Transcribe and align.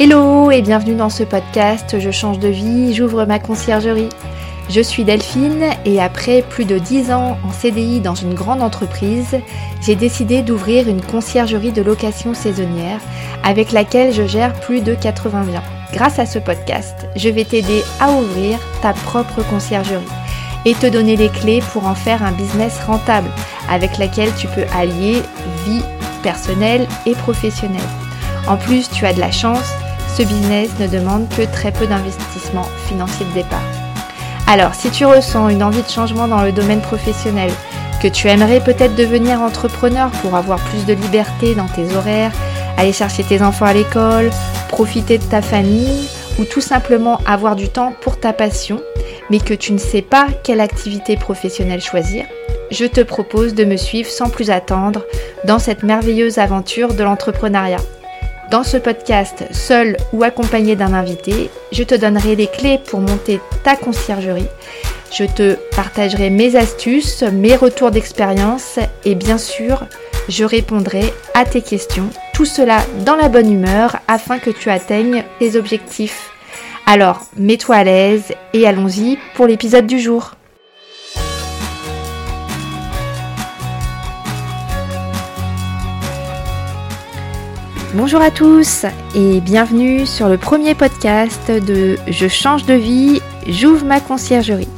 Hello 0.00 0.52
et 0.52 0.62
bienvenue 0.62 0.94
dans 0.94 1.08
ce 1.08 1.24
podcast 1.24 1.98
Je 1.98 2.12
change 2.12 2.38
de 2.38 2.46
vie, 2.46 2.94
j'ouvre 2.94 3.24
ma 3.24 3.40
conciergerie. 3.40 4.10
Je 4.70 4.80
suis 4.80 5.02
Delphine 5.02 5.64
et 5.84 6.00
après 6.00 6.42
plus 6.42 6.66
de 6.66 6.78
10 6.78 7.10
ans 7.10 7.36
en 7.44 7.50
CDI 7.50 8.00
dans 8.00 8.14
une 8.14 8.32
grande 8.32 8.62
entreprise, 8.62 9.36
j'ai 9.82 9.96
décidé 9.96 10.42
d'ouvrir 10.42 10.88
une 10.88 11.02
conciergerie 11.02 11.72
de 11.72 11.82
location 11.82 12.32
saisonnière 12.32 13.00
avec 13.42 13.72
laquelle 13.72 14.12
je 14.12 14.24
gère 14.24 14.52
plus 14.60 14.82
de 14.82 14.94
80 14.94 15.42
biens. 15.42 15.64
Grâce 15.92 16.20
à 16.20 16.26
ce 16.26 16.38
podcast, 16.38 17.08
je 17.16 17.28
vais 17.28 17.44
t'aider 17.44 17.82
à 17.98 18.12
ouvrir 18.12 18.60
ta 18.82 18.92
propre 18.92 19.42
conciergerie 19.50 20.04
et 20.64 20.74
te 20.74 20.86
donner 20.86 21.16
les 21.16 21.28
clés 21.28 21.62
pour 21.72 21.88
en 21.88 21.96
faire 21.96 22.22
un 22.22 22.30
business 22.30 22.78
rentable 22.86 23.30
avec 23.68 23.98
laquelle 23.98 24.30
tu 24.36 24.46
peux 24.46 24.66
allier 24.76 25.22
vie 25.66 25.82
personnelle 26.22 26.86
et 27.04 27.14
professionnelle. 27.16 27.80
En 28.46 28.56
plus, 28.56 28.88
tu 28.90 29.04
as 29.04 29.12
de 29.12 29.20
la 29.20 29.32
chance 29.32 29.74
ce 30.16 30.22
business 30.22 30.70
ne 30.78 30.86
demande 30.86 31.28
que 31.28 31.42
très 31.42 31.72
peu 31.72 31.86
d'investissement 31.86 32.66
financier 32.86 33.26
de 33.26 33.34
départ. 33.42 33.62
Alors, 34.46 34.74
si 34.74 34.90
tu 34.90 35.04
ressens 35.04 35.48
une 35.50 35.62
envie 35.62 35.82
de 35.82 35.88
changement 35.88 36.26
dans 36.26 36.42
le 36.42 36.52
domaine 36.52 36.80
professionnel, 36.80 37.50
que 38.02 38.08
tu 38.08 38.28
aimerais 38.28 38.60
peut-être 38.60 38.94
devenir 38.94 39.40
entrepreneur 39.40 40.10
pour 40.22 40.36
avoir 40.36 40.58
plus 40.60 40.86
de 40.86 40.94
liberté 40.94 41.54
dans 41.54 41.66
tes 41.66 41.94
horaires, 41.96 42.32
aller 42.76 42.92
chercher 42.92 43.24
tes 43.24 43.42
enfants 43.42 43.66
à 43.66 43.72
l'école, 43.72 44.30
profiter 44.68 45.18
de 45.18 45.24
ta 45.24 45.42
famille 45.42 46.08
ou 46.38 46.44
tout 46.44 46.60
simplement 46.60 47.20
avoir 47.26 47.56
du 47.56 47.68
temps 47.68 47.92
pour 48.00 48.20
ta 48.20 48.32
passion, 48.32 48.80
mais 49.30 49.40
que 49.40 49.54
tu 49.54 49.72
ne 49.72 49.78
sais 49.78 50.02
pas 50.02 50.28
quelle 50.44 50.60
activité 50.60 51.16
professionnelle 51.16 51.80
choisir, 51.80 52.24
je 52.70 52.84
te 52.84 53.00
propose 53.00 53.54
de 53.54 53.64
me 53.64 53.76
suivre 53.76 54.08
sans 54.08 54.30
plus 54.30 54.50
attendre 54.50 55.04
dans 55.44 55.58
cette 55.58 55.82
merveilleuse 55.82 56.38
aventure 56.38 56.94
de 56.94 57.02
l'entrepreneuriat. 57.02 57.80
Dans 58.50 58.62
ce 58.62 58.78
podcast, 58.78 59.44
seul 59.50 59.98
ou 60.14 60.22
accompagné 60.22 60.74
d'un 60.74 60.94
invité, 60.94 61.50
je 61.70 61.82
te 61.82 61.94
donnerai 61.94 62.34
les 62.34 62.46
clés 62.46 62.78
pour 62.78 63.00
monter 63.00 63.40
ta 63.62 63.76
conciergerie. 63.76 64.48
Je 65.12 65.24
te 65.24 65.56
partagerai 65.76 66.30
mes 66.30 66.56
astuces, 66.56 67.22
mes 67.22 67.56
retours 67.56 67.90
d'expérience 67.90 68.78
et 69.04 69.14
bien 69.14 69.36
sûr, 69.36 69.84
je 70.30 70.44
répondrai 70.44 71.12
à 71.34 71.44
tes 71.44 71.60
questions. 71.60 72.08
Tout 72.32 72.46
cela 72.46 72.78
dans 73.04 73.16
la 73.16 73.28
bonne 73.28 73.52
humeur 73.52 73.98
afin 74.08 74.38
que 74.38 74.50
tu 74.50 74.70
atteignes 74.70 75.24
tes 75.38 75.56
objectifs. 75.56 76.30
Alors, 76.86 77.26
mets-toi 77.36 77.76
à 77.76 77.84
l'aise 77.84 78.32
et 78.54 78.66
allons-y 78.66 79.18
pour 79.34 79.46
l'épisode 79.46 79.86
du 79.86 80.00
jour. 80.00 80.37
Bonjour 87.94 88.20
à 88.20 88.30
tous 88.30 88.84
et 89.16 89.40
bienvenue 89.40 90.04
sur 90.04 90.28
le 90.28 90.36
premier 90.36 90.74
podcast 90.74 91.50
de 91.50 91.96
Je 92.06 92.28
change 92.28 92.66
de 92.66 92.74
vie, 92.74 93.22
j'ouvre 93.46 93.86
ma 93.86 93.98
conciergerie. 93.98 94.68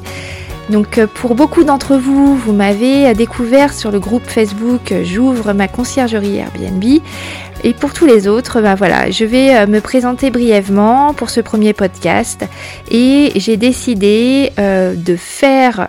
Donc 0.70 0.96
euh, 0.96 1.08
pour 1.08 1.34
beaucoup 1.34 1.64
d'entre 1.64 1.96
vous, 1.96 2.36
vous 2.36 2.52
m'avez 2.52 3.12
découvert 3.14 3.74
sur 3.74 3.90
le 3.90 3.98
groupe 3.98 4.22
Facebook 4.24 4.94
J'ouvre 5.02 5.52
ma 5.54 5.66
conciergerie 5.66 6.36
Airbnb. 6.36 6.84
Et 7.64 7.74
pour 7.74 7.92
tous 7.92 8.06
les 8.06 8.28
autres, 8.28 8.60
ben 8.60 8.76
voilà, 8.76 9.10
je 9.10 9.24
vais 9.24 9.56
euh, 9.56 9.66
me 9.66 9.80
présenter 9.80 10.30
brièvement 10.30 11.12
pour 11.12 11.30
ce 11.30 11.40
premier 11.40 11.72
podcast. 11.72 12.44
Et 12.92 13.32
j'ai 13.34 13.56
décidé 13.56 14.52
euh, 14.60 14.94
de 14.94 15.16
faire, 15.16 15.88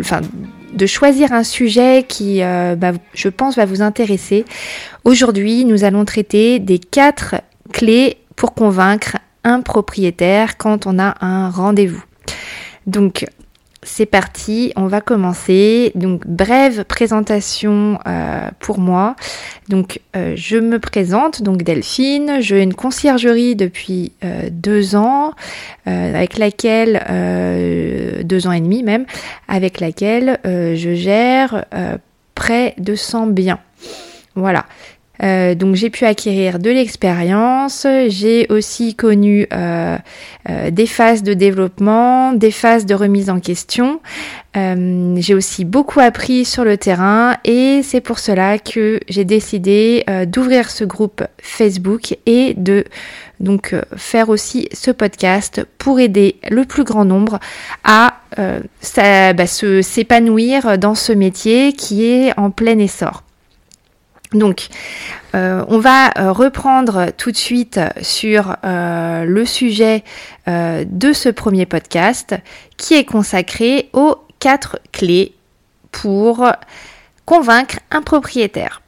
enfin, 0.00 0.20
de 0.72 0.86
choisir 0.86 1.32
un 1.32 1.44
sujet 1.44 2.04
qui, 2.08 2.40
bah, 2.40 2.92
je 3.14 3.28
pense, 3.28 3.56
va 3.56 3.64
vous 3.64 3.82
intéresser. 3.82 4.44
Aujourd'hui, 5.04 5.64
nous 5.64 5.84
allons 5.84 6.04
traiter 6.04 6.58
des 6.58 6.78
quatre 6.78 7.36
clés 7.72 8.18
pour 8.36 8.54
convaincre 8.54 9.16
un 9.44 9.60
propriétaire 9.60 10.56
quand 10.56 10.86
on 10.86 10.98
a 10.98 11.16
un 11.24 11.50
rendez-vous. 11.50 12.02
Donc, 12.86 13.26
c'est 13.82 14.06
parti, 14.06 14.72
on 14.76 14.86
va 14.86 15.00
commencer. 15.00 15.92
Donc, 15.94 16.26
brève 16.26 16.84
présentation 16.84 17.98
euh, 18.06 18.48
pour 18.58 18.78
moi. 18.78 19.16
Donc, 19.68 20.00
euh, 20.16 20.34
je 20.36 20.58
me 20.58 20.78
présente, 20.78 21.42
donc 21.42 21.62
Delphine. 21.62 22.38
J'ai 22.40 22.62
une 22.62 22.74
conciergerie 22.74 23.56
depuis 23.56 24.12
euh, 24.22 24.48
deux 24.50 24.96
ans, 24.96 25.32
avec 25.86 26.38
laquelle, 26.38 27.02
deux 28.24 28.46
ans 28.46 28.52
et 28.52 28.60
demi 28.60 28.82
même, 28.82 29.06
avec 29.48 29.80
laquelle 29.80 30.38
je 30.44 30.94
gère 30.94 31.64
près 32.34 32.74
de 32.78 32.94
100 32.94 33.28
biens. 33.28 33.58
Voilà. 34.36 34.66
Euh, 35.22 35.54
donc 35.54 35.74
j'ai 35.74 35.90
pu 35.90 36.04
acquérir 36.04 36.58
de 36.58 36.70
l'expérience, 36.70 37.86
j'ai 38.08 38.46
aussi 38.48 38.94
connu 38.94 39.46
euh, 39.52 39.98
euh, 40.48 40.70
des 40.70 40.86
phases 40.86 41.22
de 41.22 41.34
développement, 41.34 42.32
des 42.32 42.50
phases 42.50 42.86
de 42.86 42.94
remise 42.94 43.28
en 43.28 43.40
question. 43.40 44.00
j'ai 44.54 45.34
aussi 45.34 45.64
beaucoup 45.64 46.00
appris 46.00 46.44
sur 46.44 46.64
le 46.64 46.76
terrain 46.76 47.36
et 47.44 47.82
c'est 47.82 48.00
pour 48.00 48.18
cela 48.18 48.58
que 48.58 49.00
j'ai 49.08 49.24
décidé 49.24 50.04
d'ouvrir 50.26 50.70
ce 50.70 50.84
groupe 50.84 51.22
Facebook 51.38 52.16
et 52.26 52.54
de 52.54 52.84
donc 53.38 53.74
faire 53.96 54.28
aussi 54.28 54.68
ce 54.72 54.90
podcast 54.90 55.64
pour 55.78 56.00
aider 56.00 56.36
le 56.50 56.64
plus 56.64 56.84
grand 56.84 57.04
nombre 57.04 57.38
à 57.84 58.14
bah, 58.36 59.46
s'épanouir 59.46 60.78
dans 60.78 60.96
ce 60.96 61.12
métier 61.12 61.72
qui 61.72 62.04
est 62.06 62.36
en 62.36 62.50
plein 62.50 62.78
essor. 62.78 63.22
Donc, 64.32 64.68
euh, 65.34 65.64
on 65.68 65.78
va 65.78 66.10
euh, 66.16 66.32
reprendre 66.32 67.06
tout 67.16 67.32
de 67.32 67.36
suite 67.36 67.80
sur 68.00 68.56
euh, 68.64 69.24
le 69.24 69.44
sujet 69.44 70.04
de 70.46 71.12
ce 71.12 71.28
premier 71.28 71.64
podcast 71.64 72.34
qui 72.76 72.94
est 72.94 73.04
consacré 73.04 73.88
aux 73.92 74.16
quatre 74.40 74.80
clés 74.90 75.32
pour 75.92 76.50
convaincre 77.24 77.78
un 77.92 78.02
propriétaire. 78.02 78.82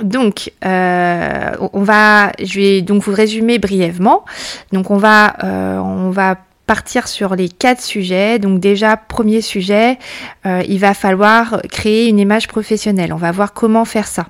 Donc, 0.00 0.50
on 0.62 1.82
va, 1.82 2.32
je 2.42 2.58
vais 2.58 2.80
donc 2.80 3.02
vous 3.02 3.12
résumer 3.12 3.58
brièvement. 3.58 4.24
Donc, 4.72 4.90
on 4.90 4.96
va, 4.96 5.36
on 5.42 6.08
va 6.08 6.38
partir 6.68 7.08
sur 7.08 7.34
les 7.34 7.48
quatre 7.48 7.82
sujets. 7.82 8.38
Donc 8.38 8.60
déjà, 8.60 8.96
premier 8.96 9.40
sujet, 9.40 9.98
euh, 10.46 10.62
il 10.68 10.78
va 10.78 10.94
falloir 10.94 11.62
créer 11.70 12.08
une 12.08 12.20
image 12.20 12.46
professionnelle. 12.46 13.12
On 13.12 13.16
va 13.16 13.32
voir 13.32 13.54
comment 13.54 13.84
faire 13.84 14.06
ça. 14.06 14.26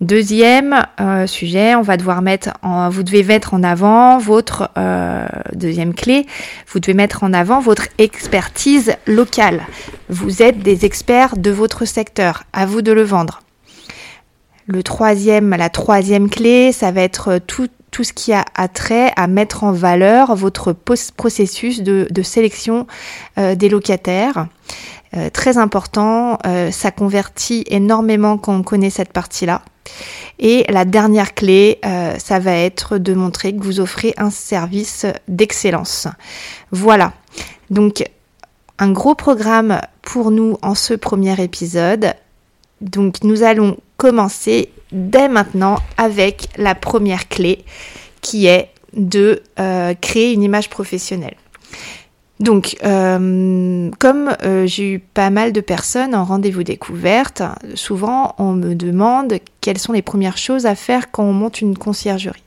Deuxième 0.00 0.86
euh, 1.00 1.26
sujet, 1.26 1.74
on 1.74 1.82
va 1.82 1.96
devoir 1.96 2.22
mettre 2.22 2.50
en, 2.62 2.88
vous 2.88 3.02
devez 3.02 3.24
mettre 3.24 3.54
en 3.54 3.62
avant 3.62 4.18
votre 4.18 4.70
euh, 4.78 5.26
deuxième 5.52 5.94
clé, 5.94 6.26
vous 6.68 6.78
devez 6.78 6.94
mettre 6.94 7.24
en 7.24 7.32
avant 7.32 7.60
votre 7.60 7.88
expertise 7.98 8.94
locale. 9.06 9.62
Vous 10.08 10.42
êtes 10.42 10.60
des 10.60 10.84
experts 10.84 11.36
de 11.36 11.50
votre 11.50 11.84
secteur, 11.84 12.44
à 12.52 12.66
vous 12.66 12.82
de 12.82 12.92
le 12.92 13.02
vendre. 13.02 13.40
Le 14.66 14.82
troisième, 14.82 15.50
la 15.50 15.68
troisième 15.68 16.30
clé, 16.30 16.72
ça 16.72 16.90
va 16.90 17.02
être 17.02 17.38
tout, 17.38 17.68
tout 17.94 18.02
ce 18.02 18.12
qui 18.12 18.32
a 18.32 18.44
trait 18.66 19.12
à 19.14 19.28
mettre 19.28 19.62
en 19.62 19.70
valeur 19.70 20.34
votre 20.34 20.72
processus 20.72 21.80
de, 21.80 22.22
sélection 22.22 22.88
euh, 23.38 23.54
des 23.54 23.68
locataires. 23.68 24.48
Euh, 25.16 25.30
très 25.30 25.58
important, 25.58 26.38
euh, 26.44 26.72
ça 26.72 26.90
convertit 26.90 27.62
énormément 27.68 28.36
quand 28.36 28.52
on 28.52 28.64
connaît 28.64 28.90
cette 28.90 29.12
partie-là. 29.12 29.62
Et 30.40 30.64
la 30.70 30.84
dernière 30.84 31.34
clé, 31.34 31.78
ça 32.18 32.40
va 32.40 32.56
être 32.56 32.98
de 32.98 33.14
montrer 33.14 33.54
que 33.54 33.62
vous 33.62 33.78
offrez 33.78 34.12
un 34.16 34.30
service 34.30 35.06
d'excellence. 35.28 36.08
Voilà. 36.72 37.12
Donc, 37.70 38.02
un 38.80 38.90
gros 38.90 39.14
programme 39.14 39.80
pour 40.02 40.32
nous 40.32 40.56
en 40.62 40.74
ce 40.74 40.94
premier 40.94 41.40
épisode. 41.40 42.14
Donc, 42.80 43.22
nous 43.22 43.44
allons 43.44 43.76
commencer 43.98 44.70
dès 44.94 45.28
maintenant 45.28 45.76
avec 45.98 46.48
la 46.56 46.74
première 46.74 47.28
clé 47.28 47.64
qui 48.22 48.46
est 48.46 48.70
de 48.94 49.42
euh, 49.58 49.94
créer 49.94 50.32
une 50.32 50.42
image 50.42 50.70
professionnelle. 50.70 51.36
Donc, 52.40 52.76
euh, 52.84 53.90
comme 54.00 54.36
euh, 54.42 54.66
j'ai 54.66 54.92
eu 54.92 54.98
pas 54.98 55.30
mal 55.30 55.52
de 55.52 55.60
personnes 55.60 56.14
en 56.14 56.24
rendez-vous 56.24 56.64
découverte, 56.64 57.42
souvent 57.74 58.34
on 58.38 58.52
me 58.52 58.74
demande 58.74 59.34
quelles 59.60 59.78
sont 59.78 59.92
les 59.92 60.02
premières 60.02 60.36
choses 60.36 60.66
à 60.66 60.74
faire 60.74 61.10
quand 61.12 61.22
on 61.22 61.32
monte 61.32 61.60
une 61.60 61.78
conciergerie. 61.78 62.42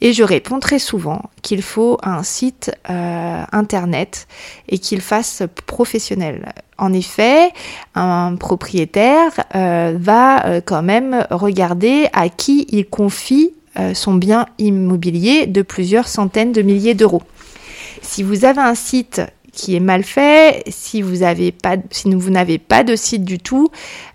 Et 0.00 0.12
je 0.12 0.24
réponds 0.24 0.58
très 0.58 0.80
souvent 0.80 1.22
qu'il 1.42 1.62
faut 1.62 1.98
un 2.02 2.22
site 2.22 2.72
internet 2.86 4.26
et 4.68 4.78
qu'il 4.78 5.00
fasse 5.00 5.42
professionnel. 5.66 6.52
En 6.80 6.92
effet, 6.92 7.50
un 7.94 8.34
propriétaire 8.36 9.44
va 9.54 10.60
quand 10.64 10.82
même 10.82 11.26
regarder 11.30 12.08
à 12.12 12.28
qui 12.28 12.66
il 12.70 12.86
confie 12.86 13.52
son 13.94 14.14
bien 14.14 14.46
immobilier 14.58 15.46
de 15.46 15.62
plusieurs 15.62 16.08
centaines 16.08 16.52
de 16.52 16.62
milliers 16.62 16.94
d'euros. 16.94 17.22
Si 18.02 18.22
vous 18.22 18.44
avez 18.44 18.60
un 18.60 18.74
site 18.74 19.22
qui 19.52 19.76
est 19.76 19.80
mal 19.80 20.04
fait, 20.04 20.62
si 20.70 21.02
vous 21.02 21.16
n'avez 21.18 21.52
pas 21.52 22.84
de 22.84 22.96
site 22.96 23.24
du 23.24 23.38
tout, 23.38 23.70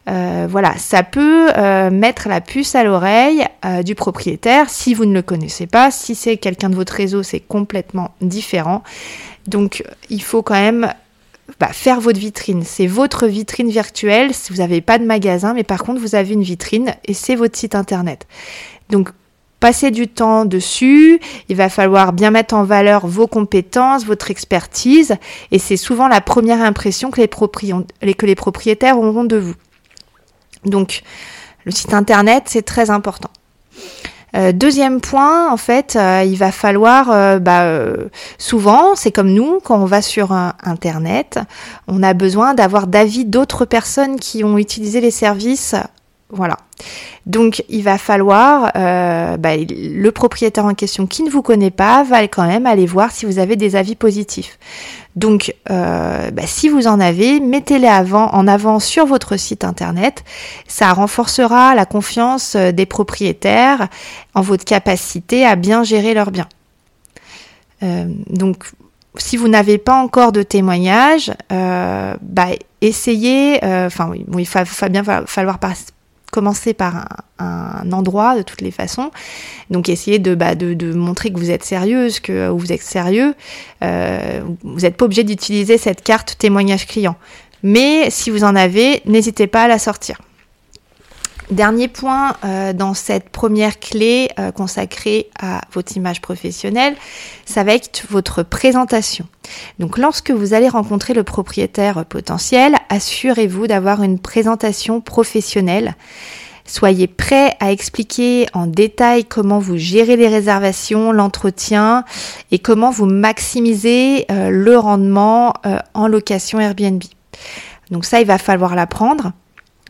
euh, 0.07 0.47
voilà, 0.49 0.77
ça 0.77 1.03
peut 1.03 1.49
euh, 1.57 1.89
mettre 1.89 2.29
la 2.29 2.41
puce 2.41 2.75
à 2.75 2.83
l'oreille 2.83 3.45
euh, 3.65 3.83
du 3.83 3.95
propriétaire 3.95 4.69
si 4.69 4.93
vous 4.93 5.05
ne 5.05 5.13
le 5.13 5.21
connaissez 5.21 5.67
pas. 5.67 5.91
Si 5.91 6.15
c'est 6.15 6.37
quelqu'un 6.37 6.69
de 6.69 6.75
votre 6.75 6.93
réseau, 6.93 7.23
c'est 7.23 7.39
complètement 7.39 8.11
différent. 8.21 8.83
Donc, 9.47 9.83
il 10.09 10.21
faut 10.21 10.41
quand 10.41 10.55
même 10.55 10.91
bah, 11.59 11.69
faire 11.71 11.99
votre 11.99 12.19
vitrine. 12.19 12.63
C'est 12.63 12.87
votre 12.87 13.27
vitrine 13.27 13.69
virtuelle. 13.69 14.33
Si 14.33 14.51
vous 14.51 14.59
n'avez 14.59 14.81
pas 14.81 14.97
de 14.97 15.05
magasin, 15.05 15.53
mais 15.53 15.63
par 15.63 15.83
contre, 15.83 16.01
vous 16.01 16.15
avez 16.15 16.33
une 16.33 16.43
vitrine 16.43 16.95
et 17.05 17.13
c'est 17.13 17.35
votre 17.35 17.57
site 17.57 17.75
internet. 17.75 18.27
Donc, 18.89 19.09
passer 19.59 19.89
du 19.89 20.07
temps 20.07 20.45
dessus, 20.45 21.19
il 21.49 21.55
va 21.55 21.69
falloir 21.69 22.13
bien 22.13 22.29
mettre 22.29 22.53
en 22.53 22.63
valeur 22.63 23.07
vos 23.07 23.27
compétences, 23.27 24.05
votre 24.05 24.29
expertise, 24.29 25.15
et 25.51 25.59
c'est 25.59 25.77
souvent 25.77 26.07
la 26.07 26.21
première 26.21 26.61
impression 26.61 27.09
que 27.09 27.21
les 27.21 28.35
propriétaires 28.35 28.99
auront 28.99 29.23
de 29.23 29.37
vous. 29.37 29.55
Donc, 30.65 31.01
le 31.63 31.71
site 31.71 31.93
internet, 31.93 32.43
c'est 32.45 32.61
très 32.61 32.89
important. 32.89 33.31
Euh, 34.35 34.51
deuxième 34.51 34.99
point, 34.99 35.49
en 35.51 35.57
fait, 35.57 35.95
euh, 35.95 36.23
il 36.25 36.35
va 36.35 36.51
falloir, 36.51 37.09
euh, 37.09 37.39
bah, 37.39 37.65
souvent, 38.37 38.95
c'est 38.95 39.11
comme 39.11 39.31
nous, 39.31 39.59
quand 39.63 39.79
on 39.79 39.85
va 39.85 40.01
sur 40.01 40.31
Internet, 40.31 41.39
on 41.87 42.03
a 42.03 42.13
besoin 42.13 42.53
d'avoir 42.53 42.87
d'avis 42.87 43.25
d'autres 43.25 43.65
personnes 43.65 44.19
qui 44.19 44.43
ont 44.43 44.57
utilisé 44.57 44.99
les 44.99 45.11
services 45.11 45.75
voilà. 46.35 46.57
Donc 47.25 47.63
il 47.69 47.83
va 47.83 47.97
falloir, 47.97 48.71
euh, 48.75 49.37
bah, 49.37 49.55
le 49.57 50.09
propriétaire 50.11 50.65
en 50.65 50.75
question 50.75 51.07
qui 51.07 51.23
ne 51.23 51.29
vous 51.29 51.41
connaît 51.41 51.71
pas 51.71 52.03
va 52.03 52.27
quand 52.27 52.45
même 52.45 52.67
aller 52.67 52.85
voir 52.85 53.11
si 53.11 53.25
vous 53.25 53.39
avez 53.39 53.55
des 53.55 53.75
avis 53.75 53.95
positifs. 53.95 54.59
Donc 55.15 55.55
euh, 55.71 56.29
bah, 56.31 56.43
si 56.45 56.69
vous 56.69 56.87
en 56.87 56.99
avez, 56.99 57.39
mettez-les 57.39 57.87
en 58.11 58.47
avant 58.47 58.79
sur 58.79 59.05
votre 59.05 59.37
site 59.37 59.63
internet. 59.63 60.23
Ça 60.67 60.93
renforcera 60.93 61.73
la 61.73 61.85
confiance 61.85 62.55
euh, 62.55 62.71
des 62.71 62.85
propriétaires 62.85 63.87
en 64.35 64.41
votre 64.41 64.65
capacité 64.65 65.45
à 65.45 65.55
bien 65.55 65.83
gérer 65.83 66.13
leurs 66.13 66.31
biens. 66.31 66.49
donc 68.29 68.65
si 69.17 69.37
vous 69.37 69.47
n'avez 69.47 69.77
pas 69.77 69.95
encore 69.95 70.33
de 70.33 70.43
témoignages, 70.43 71.31
bah, 71.49 72.47
essayez, 72.81 73.59
enfin 73.63 74.11
il 74.15 74.47
va, 74.47 74.89
bien 74.89 75.03
falloir 75.25 75.57
commencer 76.35 76.73
par 76.73 77.07
un, 77.39 77.91
endroit 77.93 78.35
de 78.35 78.41
toutes 78.41 78.61
les 78.61 78.71
façons. 78.71 79.09
Donc 79.69 79.87
essayez 79.87 80.19
de, 80.19 80.35
bah, 80.35 80.53
de, 80.55 80.93
montrer 80.93 81.31
que 81.31 81.39
vous 81.39 81.49
êtes 81.49 81.63
sérieuse, 81.63 82.19
que 82.19 82.49
vous 82.49 82.73
êtes 82.73 82.81
sérieux. 82.81 83.33
Euh, 83.83 84.41
vous 84.63 84.81
n'êtes 84.81 84.97
pas 84.97 85.05
obligé 85.05 85.23
d'utiliser 85.23 85.77
cette 85.77 86.03
carte 86.03 86.37
témoignage 86.37 86.87
client. 86.87 87.15
Mais 87.63 88.09
si 88.09 88.29
vous 88.31 88.43
en 88.43 88.55
avez, 88.55 89.01
n'hésitez 89.05 89.47
pas 89.47 89.63
à 89.63 89.67
la 89.69 89.79
sortir. 89.79 90.17
Dernier 91.51 91.87
point 91.87 92.35
euh, 92.43 92.73
dans 92.73 92.95
cette 92.95 93.29
première 93.29 93.79
clé 93.79 94.29
euh, 94.39 94.51
consacrée 94.51 95.29
à 95.39 95.61
votre 95.73 95.95
image 95.95 96.19
professionnelle, 96.19 96.95
ça 97.45 97.63
va 97.63 97.75
être 97.75 98.03
votre 98.09 98.41
présentation. 98.41 99.27
Donc 99.77 99.99
lorsque 99.99 100.31
vous 100.31 100.55
allez 100.55 100.69
rencontrer 100.69 101.13
le 101.13 101.23
propriétaire 101.23 102.03
potentiel, 102.05 102.75
assurez-vous 102.89 103.67
d'avoir 103.67 104.01
une 104.01 104.17
présentation 104.17 105.01
professionnelle. 105.01 105.93
Soyez 106.65 107.05
prêt 107.05 107.55
à 107.59 107.71
expliquer 107.71 108.47
en 108.53 108.65
détail 108.65 109.23
comment 109.23 109.59
vous 109.59 109.77
gérez 109.77 110.15
les 110.15 110.27
réservations, 110.27 111.11
l'entretien 111.11 112.05
et 112.49 112.57
comment 112.57 112.89
vous 112.89 113.05
maximisez 113.05 114.25
euh, 114.31 114.49
le 114.49 114.75
rendement 114.79 115.53
en 115.93 116.07
location 116.07 116.59
Airbnb. 116.59 117.03
Donc 117.91 118.03
ça, 118.03 118.19
il 118.19 118.25
va 118.25 118.39
falloir 118.39 118.73
l'apprendre. 118.73 119.31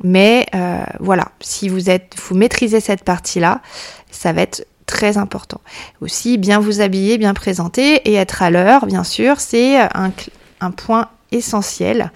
Mais 0.04 0.46
euh, 0.54 0.84
voilà, 1.00 1.30
si 1.40 1.70
vous 1.70 1.90
êtes, 1.90 2.16
vous 2.22 2.36
maîtrisez 2.36 2.80
cette 2.80 3.04
partie-là, 3.04 3.62
ça 4.12 4.34
va 4.34 4.42
être 4.42 4.68
très 4.86 5.18
important. 5.18 5.62
Aussi, 6.02 6.38
bien 6.38 6.60
vous 6.60 6.82
habiller, 6.82 7.18
bien 7.18 7.34
présenter 7.34 7.96
et 8.10 8.14
être 8.16 8.42
à 8.42 8.50
l'heure, 8.50 8.86
bien 8.86 9.04
sûr, 9.04 9.40
c'est 9.40 9.80
un, 9.80 10.12
point 10.72 11.10
essentiel. 11.32 12.12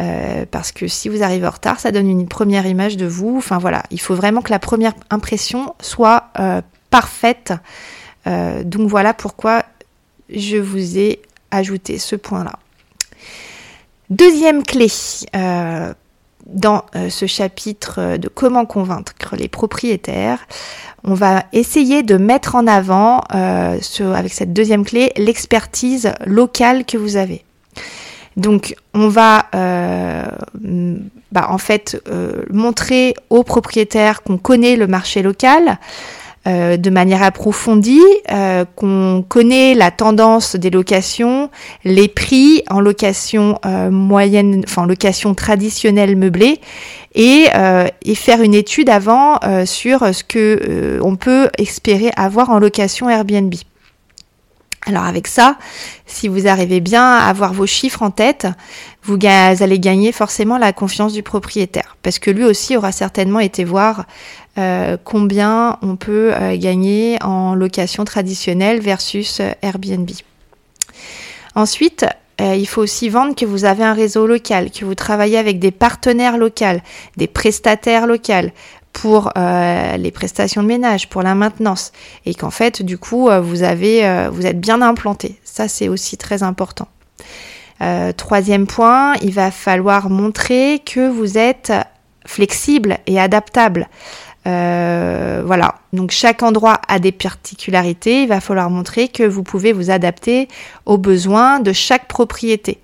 Euh, 0.00 0.46
parce 0.50 0.72
que 0.72 0.88
si 0.88 1.08
vous 1.08 1.22
arrivez 1.22 1.46
en 1.46 1.50
retard, 1.50 1.78
ça 1.78 1.92
donne 1.92 2.08
une 2.08 2.26
première 2.26 2.66
image 2.66 2.96
de 2.96 3.06
vous. 3.06 3.36
Enfin 3.36 3.58
voilà, 3.58 3.82
il 3.90 4.00
faut 4.00 4.14
vraiment 4.14 4.40
que 4.40 4.50
la 4.50 4.58
première 4.58 4.94
impression 5.10 5.74
soit 5.80 6.30
euh, 6.38 6.60
parfaite. 6.90 7.52
Donc 8.24 8.88
voilà 8.88 9.14
pourquoi 9.14 9.64
je 10.30 10.56
vous 10.56 10.96
ai 10.96 11.20
ajouté 11.50 11.98
ce 11.98 12.14
point-là. 12.14 12.52
Deuxième 14.10 14.62
clé, 14.62 14.86
dans 16.46 16.84
euh, 16.94 17.08
ce 17.10 17.26
chapitre 17.26 17.94
euh, 17.98 18.18
de 18.18 18.28
comment 18.28 18.66
convaincre 18.66 19.36
les 19.36 19.48
propriétaires, 19.48 20.38
on 21.04 21.14
va 21.14 21.44
essayer 21.52 22.02
de 22.02 22.16
mettre 22.16 22.54
en 22.54 22.66
avant, 22.66 23.22
euh, 23.34 23.78
avec 24.14 24.32
cette 24.32 24.52
deuxième 24.52 24.84
clé, 24.84 25.12
l'expertise 25.16 26.12
locale 26.26 26.84
que 26.84 26.96
vous 26.96 27.16
avez. 27.16 27.44
Donc, 28.36 28.76
on 28.94 29.08
va 29.08 29.46
bah, 29.52 31.46
en 31.50 31.58
fait 31.58 32.02
montrer 32.50 33.14
aux 33.28 33.42
propriétaires 33.42 34.22
qu'on 34.22 34.38
connaît 34.38 34.76
le 34.76 34.86
marché 34.86 35.20
local, 35.20 35.78
euh, 36.48 36.76
de 36.76 36.90
manière 36.90 37.22
approfondie, 37.22 38.02
euh, 38.32 38.64
qu'on 38.74 39.24
connaît 39.28 39.74
la 39.74 39.92
tendance 39.92 40.56
des 40.56 40.70
locations, 40.70 41.50
les 41.84 42.08
prix 42.08 42.64
en 42.68 42.80
location 42.80 43.60
euh, 43.64 43.92
moyenne, 43.92 44.62
enfin 44.66 44.84
location 44.84 45.34
traditionnelle 45.34 46.16
meublée, 46.16 46.60
et, 47.14 47.48
et 48.06 48.14
faire 48.14 48.40
une 48.40 48.54
étude 48.54 48.88
avant 48.88 49.38
sur 49.66 50.14
ce 50.14 50.24
que 50.24 50.98
on 51.02 51.16
peut 51.16 51.50
espérer 51.58 52.10
avoir 52.16 52.48
en 52.48 52.58
location 52.58 53.10
Airbnb. 53.10 53.52
Alors 54.84 55.04
avec 55.04 55.28
ça, 55.28 55.58
si 56.06 56.26
vous 56.26 56.48
arrivez 56.48 56.80
bien 56.80 57.04
à 57.04 57.28
avoir 57.28 57.52
vos 57.52 57.66
chiffres 57.66 58.02
en 58.02 58.10
tête, 58.10 58.48
vous, 59.04 59.16
allez 59.24 59.78
gagner 59.78 60.10
forcément 60.10 60.58
la 60.58 60.72
confiance 60.72 61.12
du 61.12 61.22
propriétaire, 61.22 61.96
parce 62.02 62.18
que 62.18 62.30
lui 62.30 62.44
aussi 62.44 62.76
aura 62.76 62.90
certainement 62.90 63.38
été 63.38 63.64
voir 63.64 64.06
euh, 64.58 64.98
combien 65.02 65.78
on 65.80 65.96
peut 65.96 66.32
euh, 66.34 66.58
gagner 66.58 67.16
en 67.22 67.54
location 67.54 68.04
traditionnelle 68.04 68.80
versus 68.80 69.40
euh, 69.40 69.50
Airbnb. 69.62 70.10
Ensuite, 71.54 72.06
il 72.40 72.66
faut 72.66 72.82
aussi 72.82 73.08
vendre 73.08 73.36
que 73.36 73.44
vous 73.46 73.66
avez 73.66 73.84
un 73.84 73.92
réseau 73.92 74.26
local, 74.26 74.72
que 74.72 74.84
vous 74.84 74.96
travaillez 74.96 75.38
avec 75.38 75.60
des 75.60 75.70
partenaires 75.70 76.38
locaux, 76.38 76.80
des 77.16 77.28
prestataires 77.28 78.06
locaux 78.08 78.48
pour 78.92 79.30
les 79.36 80.10
prestations 80.10 80.62
de 80.62 80.66
ménage, 80.66 81.08
pour 81.08 81.22
la 81.22 81.36
maintenance, 81.36 81.92
et 82.24 82.34
qu'en 82.34 82.50
fait, 82.50 82.82
du 82.82 82.98
coup, 82.98 83.28
vous 83.42 83.62
avez, 83.62 84.28
vous 84.32 84.44
êtes 84.46 84.58
bien 84.58 84.82
implanté. 84.82 85.38
Ça, 85.44 85.68
c'est 85.68 85.88
aussi 85.88 86.16
très 86.16 86.42
important. 86.42 86.88
troisième 88.16 88.66
point, 88.66 89.12
il 89.22 89.32
va 89.32 89.52
falloir 89.52 90.10
montrer 90.10 90.80
que 90.84 91.08
vous 91.08 91.38
êtes 91.38 91.72
flexible 92.26 92.98
et 93.06 93.20
adaptable. 93.20 93.88
Euh, 94.46 95.42
voilà, 95.46 95.76
donc 95.92 96.10
chaque 96.10 96.42
endroit 96.42 96.80
a 96.88 96.98
des 96.98 97.12
particularités. 97.12 98.22
Il 98.22 98.28
va 98.28 98.40
falloir 98.40 98.70
montrer 98.70 99.08
que 99.08 99.22
vous 99.22 99.42
pouvez 99.42 99.72
vous 99.72 99.90
adapter 99.90 100.48
aux 100.86 100.98
besoins 100.98 101.60
de 101.60 101.72
chaque 101.72 102.08
propriété. 102.08 102.78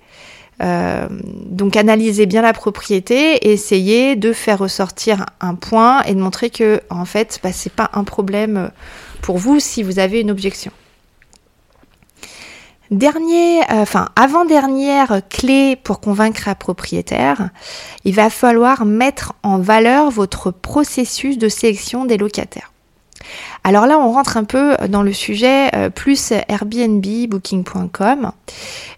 Euh, 0.61 1.07
donc 1.45 1.77
analysez 1.77 2.25
bien 2.25 2.41
la 2.41 2.51
propriété 2.51 3.35
et 3.35 3.53
essayez 3.53 4.17
de 4.17 4.33
faire 4.33 4.59
ressortir 4.59 5.25
un 5.39 5.55
point 5.55 6.03
et 6.03 6.13
de 6.13 6.19
montrer 6.19 6.49
que 6.49 6.81
en 6.89 7.05
fait 7.05 7.39
bah, 7.41 7.51
c'est 7.53 7.71
pas 7.71 7.89
un 7.93 8.03
problème 8.03 8.69
pour 9.21 9.37
vous 9.37 9.61
si 9.61 9.83
vous 9.83 9.99
avez 9.99 10.19
une 10.19 10.31
objection. 10.31 10.73
Dernier, 12.91 13.61
euh, 13.61 13.81
enfin 13.81 14.09
avant-dernière 14.15 15.21
clé 15.29 15.75
pour 15.75 15.99
convaincre 15.99 16.47
un 16.47 16.55
propriétaire, 16.55 17.49
il 18.03 18.15
va 18.15 18.31
falloir 18.31 18.83
mettre 18.85 19.33
en 19.43 19.59
valeur 19.59 20.09
votre 20.09 20.49
processus 20.49 21.37
de 21.37 21.49
sélection 21.49 22.05
des 22.05 22.17
locataires. 22.17 22.71
Alors 23.63 23.85
là, 23.85 23.99
on 23.99 24.11
rentre 24.11 24.37
un 24.37 24.43
peu 24.43 24.75
dans 24.87 25.03
le 25.03 25.13
sujet 25.13 25.69
euh, 25.75 25.91
plus 25.91 26.33
Airbnb, 26.47 27.05
Booking.com. 27.27 28.31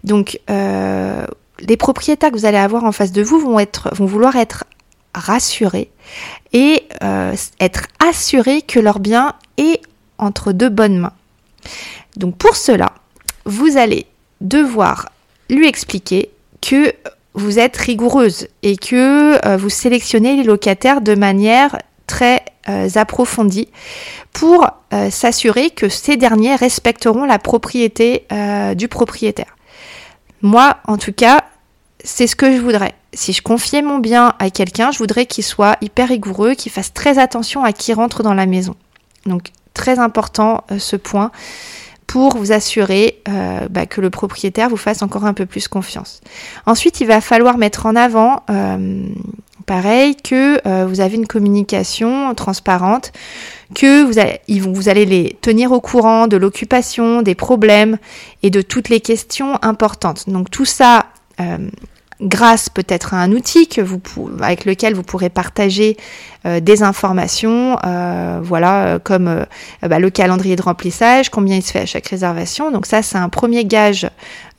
Donc, 0.04 0.40
euh, 0.48 1.26
les 1.60 1.76
propriétaires 1.76 2.30
que 2.30 2.36
vous 2.36 2.46
allez 2.46 2.56
avoir 2.56 2.84
en 2.84 2.92
face 2.92 3.12
de 3.12 3.22
vous 3.22 3.40
vont 3.40 3.58
être, 3.58 3.94
vont 3.94 4.06
vouloir 4.06 4.36
être 4.36 4.64
rassurés 5.14 5.90
et 6.54 6.88
être 7.60 7.86
assurés 7.98 8.62
que 8.62 8.80
leur 8.80 8.98
bien 8.98 9.34
est 9.58 9.82
entre 10.16 10.52
de 10.52 10.68
bonnes 10.68 10.98
mains. 10.98 11.12
Donc 12.16 12.36
pour 12.36 12.56
cela, 12.56 12.92
vous 13.44 13.76
allez 13.76 14.06
devoir 14.40 15.10
lui 15.50 15.66
expliquer 15.66 16.30
que 16.60 16.94
vous 17.34 17.58
êtes 17.58 17.76
rigoureuse 17.76 18.48
et 18.62 18.76
que 18.76 19.44
euh, 19.46 19.56
vous 19.56 19.70
sélectionnez 19.70 20.36
les 20.36 20.42
locataires 20.42 21.00
de 21.00 21.14
manière 21.14 21.78
très 22.06 22.44
euh, 22.68 22.88
approfondie 22.94 23.68
pour 24.32 24.66
euh, 24.92 25.10
s'assurer 25.10 25.70
que 25.70 25.88
ces 25.88 26.16
derniers 26.16 26.56
respecteront 26.56 27.24
la 27.24 27.38
propriété 27.38 28.26
du 28.76 28.88
propriétaire. 28.88 29.56
Moi, 30.42 30.76
en 30.86 30.98
tout 30.98 31.12
cas, 31.12 31.44
c'est 32.04 32.26
ce 32.26 32.34
que 32.34 32.54
je 32.54 32.60
voudrais. 32.60 32.94
Si 33.14 33.32
je 33.32 33.42
confiais 33.42 33.82
mon 33.82 33.98
bien 33.98 34.34
à 34.38 34.50
quelqu'un, 34.50 34.90
je 34.90 34.98
voudrais 34.98 35.26
qu'il 35.26 35.44
soit 35.44 35.76
hyper 35.80 36.08
rigoureux, 36.08 36.54
qu'il 36.54 36.72
fasse 36.72 36.92
très 36.92 37.18
attention 37.18 37.62
à 37.62 37.72
qui 37.72 37.92
rentre 37.92 38.22
dans 38.22 38.34
la 38.34 38.46
maison. 38.46 38.74
Donc 39.26 39.48
très 39.74 39.98
important 39.98 40.64
ce 40.78 40.96
point 40.96 41.30
pour 42.06 42.36
vous 42.36 42.52
assurer 42.52 43.22
euh, 43.28 43.68
bah, 43.70 43.86
que 43.86 44.00
le 44.00 44.10
propriétaire 44.10 44.68
vous 44.68 44.76
fasse 44.76 45.02
encore 45.02 45.24
un 45.24 45.34
peu 45.34 45.46
plus 45.46 45.68
confiance. 45.68 46.20
Ensuite, 46.66 47.00
il 47.00 47.06
va 47.06 47.20
falloir 47.20 47.58
mettre 47.58 47.86
en 47.86 47.96
avant, 47.96 48.42
euh, 48.50 49.06
pareil, 49.66 50.16
que 50.16 50.60
vous 50.86 51.00
avez 51.00 51.16
une 51.16 51.26
communication 51.26 52.34
transparente, 52.34 53.12
que 53.74 54.02
vous 54.04 54.18
allez, 54.18 54.40
vous 54.48 54.88
allez 54.88 55.06
les 55.06 55.36
tenir 55.40 55.72
au 55.72 55.80
courant 55.80 56.26
de 56.26 56.36
l'occupation, 56.36 57.22
des 57.22 57.34
problèmes 57.34 57.98
et 58.42 58.50
de 58.50 58.60
toutes 58.60 58.88
les 58.88 59.00
questions 59.00 59.58
importantes. 59.62 60.28
Donc 60.28 60.50
tout 60.50 60.64
ça, 60.64 61.06
grâce 62.22 62.68
peut-être 62.68 63.14
à 63.14 63.18
un 63.18 63.32
outil 63.32 63.68
avec 64.40 64.64
lequel 64.64 64.94
vous 64.94 65.02
pourrez 65.02 65.28
partager 65.28 65.96
euh, 66.46 66.60
des 66.60 66.82
informations, 66.82 67.78
euh, 67.84 68.40
voilà, 68.42 68.86
euh, 68.86 68.98
comme 68.98 69.44
bah, 69.82 69.98
le 69.98 70.10
calendrier 70.10 70.56
de 70.56 70.62
remplissage, 70.62 71.30
combien 71.30 71.56
il 71.56 71.62
se 71.62 71.72
fait 71.72 71.80
à 71.80 71.86
chaque 71.86 72.06
réservation. 72.06 72.70
Donc 72.70 72.86
ça, 72.86 73.02
c'est 73.02 73.18
un 73.18 73.28
premier 73.28 73.64
gage 73.64 74.08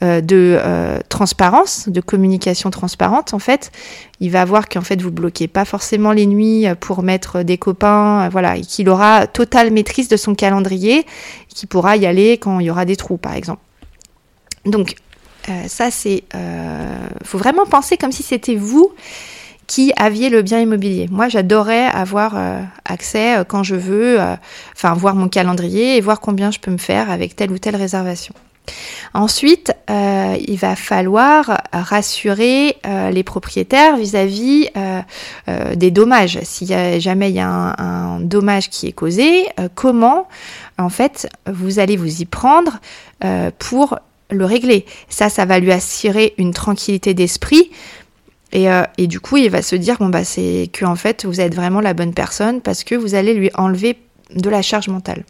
de 0.02 0.60
transparence, 1.08 1.88
de 1.88 2.02
communication 2.02 2.70
transparente. 2.72 3.34
En 3.34 3.40
fait, 3.40 3.72
il 4.20 4.32
va 4.32 4.44
voir 4.44 4.68
qu'en 4.68 4.82
fait 4.82 5.02
vous 5.02 5.12
bloquez 5.12 5.48
pas 5.48 5.64
forcément 5.64 6.12
les 6.12 6.26
nuits 6.26 6.66
pour 6.82 7.04
mettre 7.04 7.42
des 7.44 7.58
copains, 7.58 8.28
voilà, 8.28 8.58
et 8.58 8.62
qu'il 8.62 8.90
aura 8.90 9.28
totale 9.28 9.72
maîtrise 9.72 10.10
de 10.10 10.18
son 10.18 10.36
calendrier, 10.36 11.06
qui 11.48 11.68
pourra 11.68 11.96
y 11.96 12.06
aller 12.06 12.38
quand 12.38 12.60
il 12.60 12.66
y 12.66 12.70
aura 12.70 12.84
des 12.84 12.98
trous, 12.98 13.16
par 13.16 13.34
exemple. 13.34 13.62
Donc 14.66 14.96
euh, 15.50 15.68
ça, 15.68 15.92
c'est. 15.92 16.24
Euh, 16.36 17.08
faut 17.24 17.38
vraiment 17.38 17.66
penser 17.66 17.98
comme 17.98 18.12
si 18.12 18.24
c'était 18.24 18.56
vous 18.56 18.92
qui 19.66 19.94
aviez 19.96 20.30
le 20.30 20.42
bien 20.42 20.60
immobilier. 20.60 21.08
Moi, 21.10 21.30
j'adorais 21.30 21.86
avoir 21.86 22.34
euh, 22.36 22.62
accès 22.86 23.44
quand 23.48 23.64
je 23.64 23.76
veux, 23.76 24.20
enfin, 24.76 24.94
voir 24.94 25.16
mon 25.16 25.30
calendrier 25.30 25.96
et 25.96 26.02
voir 26.02 26.20
combien 26.20 26.52
je 26.52 26.60
peux 26.60 26.70
me 26.70 26.78
faire 26.78 27.10
avec 27.10 27.36
telle 27.36 27.52
ou 27.52 27.58
telle 27.58 27.78
réservation. 27.78 28.34
Ensuite, 29.14 29.74
il 29.90 30.58
va 30.58 30.76
falloir 30.76 31.62
rassurer 31.72 32.78
les 33.12 33.24
propriétaires 33.24 33.96
vis-à-vis 33.96 34.70
des 35.76 35.92
dommages. 35.92 36.40
Si 36.44 36.68
jamais 37.00 37.30
il 37.30 37.36
y 37.36 37.40
a 37.40 37.48
un, 37.48 37.76
un, 37.78 38.20
dommage 38.20 38.70
qui 38.70 38.88
est 38.88 38.94
causé, 38.94 39.48
comment 39.76 40.28
en 40.78 40.90
fait 40.90 41.30
vous 41.50 41.80
allez 41.80 41.96
vous 41.96 42.22
y 42.22 42.26
prendre 42.26 42.80
pour 43.60 43.98
le 44.30 44.46
régler. 44.46 44.86
Ça, 45.10 45.30
ça 45.30 45.46
va 45.46 45.60
lui 45.60 45.72
assurer 45.72 46.34
une 46.38 46.54
tranquillité 46.54 47.14
d'esprit. 47.14 47.72
Et, 48.52 48.70
euh, 48.70 48.84
et, 48.98 49.08
du 49.08 49.20
coup, 49.20 49.38
il 49.38 49.50
va 49.50 49.62
se 49.62 49.76
dire, 49.76 49.98
bon, 50.00 50.10
bah, 50.10 50.24
c'est 50.24 50.70
que, 50.72 50.86
en 50.86 50.96
fait, 50.96 51.26
vous 51.26 51.42
êtes 51.42 51.56
vraiment 51.56 51.82
la 51.82 51.94
bonne 51.94 52.14
personne 52.14 52.62
parce 52.62 52.84
que 52.84 52.96
vous 52.96 53.16
allez 53.16 53.34
lui 53.34 53.50
enlever 53.56 53.98
de 54.36 54.50
la 54.50 54.62
charge 54.62 54.90
mentale. 54.90 55.24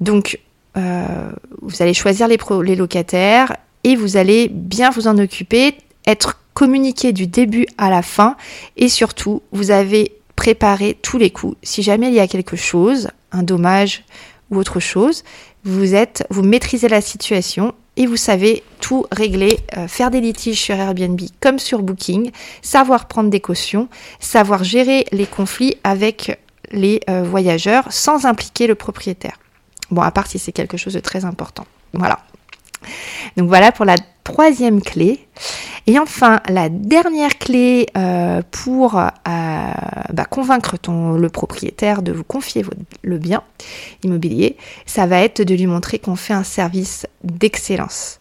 Donc, 0.00 0.40
euh, 0.76 1.30
vous 1.62 1.82
allez 1.82 1.94
choisir 1.94 2.28
les, 2.28 2.38
les 2.64 2.76
locataires 2.76 3.56
et 3.84 3.96
vous 3.96 4.16
allez 4.16 4.48
bien 4.48 4.90
vous 4.90 5.08
en 5.08 5.18
occuper, 5.18 5.74
être 6.06 6.40
communiqué 6.54 7.12
du 7.12 7.26
début 7.26 7.66
à 7.78 7.90
la 7.90 8.02
fin 8.02 8.36
et 8.76 8.88
surtout, 8.88 9.42
vous 9.52 9.70
avez 9.70 10.12
préparé 10.36 10.96
tous 11.00 11.18
les 11.18 11.30
coups. 11.30 11.56
Si 11.62 11.82
jamais 11.82 12.08
il 12.08 12.14
y 12.14 12.20
a 12.20 12.26
quelque 12.26 12.56
chose, 12.56 13.08
un 13.32 13.42
dommage 13.42 14.04
ou 14.50 14.58
autre 14.58 14.80
chose, 14.80 15.22
vous 15.64 15.94
êtes, 15.94 16.26
vous 16.30 16.42
maîtrisez 16.42 16.88
la 16.88 17.00
situation 17.00 17.74
et 17.96 18.06
vous 18.06 18.16
savez 18.16 18.62
tout 18.80 19.06
régler, 19.12 19.58
euh, 19.76 19.88
faire 19.88 20.10
des 20.10 20.20
litiges 20.20 20.60
sur 20.60 20.74
Airbnb 20.74 21.20
comme 21.40 21.58
sur 21.58 21.82
Booking, 21.82 22.30
savoir 22.62 23.08
prendre 23.08 23.30
des 23.30 23.40
cautions, 23.40 23.88
savoir 24.20 24.64
gérer 24.64 25.04
les 25.12 25.26
conflits 25.26 25.76
avec 25.84 26.40
les 26.70 27.00
euh, 27.10 27.22
voyageurs 27.22 27.84
sans 27.90 28.26
impliquer 28.26 28.66
le 28.66 28.74
propriétaire. 28.74 29.38
Bon, 29.90 30.02
à 30.02 30.10
part 30.10 30.28
si 30.28 30.38
c'est 30.38 30.52
quelque 30.52 30.76
chose 30.76 30.94
de 30.94 31.00
très 31.00 31.24
important. 31.24 31.66
Voilà. 31.92 32.20
Donc 33.36 33.48
voilà 33.48 33.72
pour 33.72 33.84
la 33.84 33.96
troisième 34.24 34.80
clé. 34.80 35.26
Et 35.86 35.98
enfin, 35.98 36.40
la 36.48 36.68
dernière 36.68 37.38
clé 37.38 37.86
euh, 37.96 38.42
pour 38.50 38.96
euh, 38.98 39.08
bah, 39.24 40.24
convaincre 40.24 40.76
ton, 40.76 41.12
le 41.12 41.28
propriétaire 41.28 42.02
de 42.02 42.12
vous 42.12 42.24
confier 42.24 42.64
le 43.02 43.18
bien 43.18 43.42
immobilier, 44.04 44.56
ça 44.86 45.06
va 45.06 45.20
être 45.20 45.42
de 45.42 45.54
lui 45.54 45.66
montrer 45.66 45.98
qu'on 45.98 46.16
fait 46.16 46.34
un 46.34 46.44
service 46.44 47.06
d'excellence. 47.24 48.20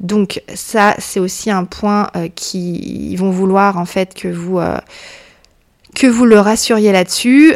Donc 0.00 0.42
ça, 0.54 0.96
c'est 0.98 1.20
aussi 1.20 1.50
un 1.50 1.64
point 1.64 2.08
euh, 2.16 2.28
qui 2.34 3.14
vont 3.16 3.30
vouloir 3.30 3.78
en 3.78 3.86
fait 3.86 4.14
que 4.14 4.28
vous 4.28 4.58
que 5.94 6.08
vous 6.08 6.24
le 6.24 6.40
rassuriez 6.40 6.90
là-dessus. 6.90 7.54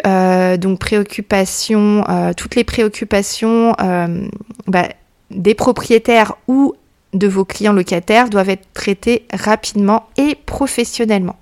donc 0.59 0.78
préoccupations, 0.78 2.05
toutes 2.37 2.55
les 2.55 2.62
préoccupations 2.62 3.75
bah, 4.69 4.88
des 5.31 5.55
propriétaires 5.55 6.37
ou 6.47 6.75
de 7.15 7.27
vos 7.27 7.45
clients 7.45 7.73
locataires 7.73 8.29
doivent 8.29 8.51
être 8.51 8.67
traités 8.75 9.27
rapidement 9.33 10.07
et 10.17 10.35
professionnellement. 10.35 11.37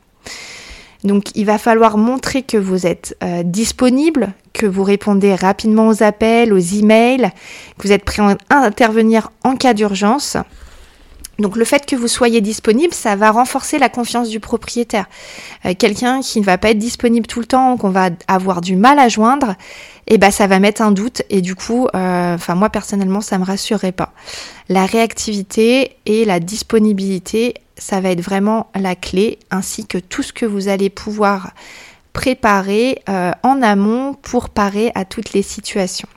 Donc 1.05 1.25
il 1.35 1.47
va 1.47 1.59
falloir 1.59 1.99
montrer 1.99 2.43
que 2.43 2.57
vous 2.57 2.87
êtes 2.87 3.17
euh, 3.23 3.43
disponible, 3.43 4.33
que 4.53 4.67
vous 4.67 4.83
répondez 4.83 5.35
rapidement 5.35 5.89
aux 5.89 6.03
appels, 6.03 6.53
aux 6.53 6.59
emails, 6.59 7.31
que 7.79 7.87
vous 7.87 7.93
êtes 7.93 8.05
prêt 8.05 8.23
à 8.49 8.57
intervenir 8.57 9.31
en 9.45 9.57
cas 9.57 9.75
d'urgence. 9.75 10.37
Donc 11.39 11.57
le 11.57 11.65
fait 11.65 11.85
que 11.85 11.97
vous 11.97 12.09
soyez 12.09 12.41
disponible, 12.41 12.95
ça 12.95 13.17
va 13.17 13.31
renforcer 13.31 13.79
la 13.79 13.89
confiance 13.89 14.29
du 14.29 14.41
propriétaire. 14.41 15.07
Euh, 15.65 15.75
quelqu'un 15.79 16.21
qui 16.21 16.41
ne 16.41 16.45
va 16.45 16.59
pas 16.59 16.71
être 16.71 16.79
disponible 16.79 17.27
tout 17.27 17.41
le 17.41 17.47
temps, 17.47 17.77
qu'on 17.77 17.91
va 17.91 18.11
avoir 18.27 18.61
du 18.61 18.77
mal 18.77 18.99
à 18.99 19.09
joindre, 19.09 19.55
eh 20.07 20.19
ben 20.19 20.31
ça 20.31 20.47
va 20.47 20.61
mettre 20.61 20.83
un 20.83 20.93
doute 20.93 21.23
et 21.29 21.43
du 21.43 21.55
coup, 21.55 21.89
euh, 21.95 22.35
enfin 22.35 22.55
moi 22.55 22.71
personnellement, 22.71 23.21
ça 23.21 23.39
me 23.39 23.45
rassurerait 23.45 23.93
pas. 23.93 24.13
La 24.69 24.87
réactivité 24.87 25.97
et 26.07 26.25
la 26.25 26.41
disponibilité, 26.41 27.55
ça 27.77 28.01
va 28.01 28.11
être 28.11 28.23
vraiment 28.23 28.71
la 28.75 28.95
clé, 28.95 29.39
ainsi 29.51 29.87
que 29.87 29.99
tout 29.99 30.23
ce 30.23 30.33
que 30.33 30.47
vous 30.47 30.69
allez 30.69 30.89
pouvoir 30.89 31.51
préparer 32.13 33.03
euh, 33.11 33.33
en 33.43 33.61
amont 33.61 34.15
pour 34.15 34.49
parer 34.49 34.91
à 34.95 35.05
toutes 35.05 35.35
les 35.35 35.43
situations. 35.43 36.09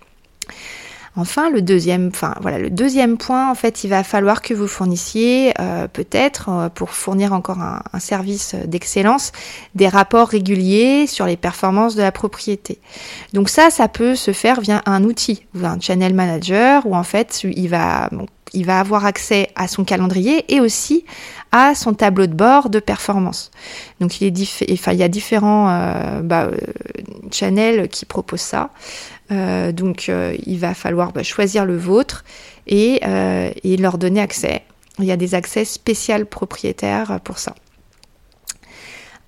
Enfin, 1.16 1.50
le 1.50 1.62
deuxième, 1.62 2.10
enfin 2.14 2.36
voilà, 2.42 2.60
le 2.60 2.70
deuxième 2.70 3.18
point, 3.18 3.50
en 3.50 3.56
fait, 3.56 3.84
il 3.84 3.90
va 3.90 4.04
falloir 4.04 4.42
que 4.42 4.54
vous 4.54 4.68
fournissiez 4.68 5.54
euh, 5.60 5.88
peut-être 5.88 6.50
euh, 6.50 6.70
pour 6.70 6.92
fournir 6.92 7.34
encore 7.34 7.60
un, 7.60 7.82
service 8.00 8.56
d'excellence 8.66 9.34
des 9.76 9.88
rapports 9.88 10.30
réguliers 10.30 11.06
sur 11.06 11.26
les 11.26 11.36
performances 11.36 11.96
de 11.96 12.02
la 12.02 12.12
propriété. 12.12 12.80
Donc 13.34 13.50
ça, 13.50 13.70
ça 13.70 13.88
peut 13.88 14.16
se 14.16 14.32
faire 14.32 14.62
via 14.62 14.82
un 14.86 15.04
outil, 15.04 15.46
un 15.62 15.80
channel 15.80 16.14
manager, 16.14 16.86
où 16.86 16.96
en 16.96 17.04
fait, 17.04 17.44
il 17.44 17.68
va 17.68 18.10
il 18.54 18.66
va 18.66 18.80
avoir 18.80 19.06
accès 19.06 19.50
à 19.56 19.68
son 19.68 19.84
calendrier 19.84 20.46
et 20.54 20.60
aussi 20.60 21.06
à 21.52 21.76
son 21.76 21.94
tableau 21.94 22.28
de 22.28 22.34
bord 22.34 22.70
de 22.70 22.80
performance. 22.80 23.52
Donc 24.00 24.22
il, 24.22 24.26
y 24.28 25.04
a 25.04 25.08
différents 25.08 25.70
euh, 25.70 26.22
bah, 26.22 26.50
channels 27.32 27.88
qui 27.90 28.06
proposent 28.06 28.42
ça. 28.42 28.72
Euh, 29.32 29.72
donc 29.72 30.10
euh, 30.10 30.36
il 30.46 30.58
va 30.58 30.74
falloir 30.74 31.12
bah, 31.12 31.24
choisir 31.24 31.66
le 31.66 31.78
vôtre 31.78 32.24
et, 32.66 33.00
euh, 33.06 33.52
et, 33.64 33.78
leur 33.78 33.98
donner 33.98 34.22
accès. 34.22 34.64
Il 34.98 35.06
y 35.06 35.12
a 35.12 35.18
des 35.18 35.36
accès 35.36 35.66
spéciaux 35.66 36.26
propriétaires 36.26 37.20
pour 37.24 37.38
ça. 37.38 37.54